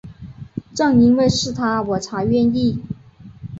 [0.73, 2.83] 正因为是他我才愿意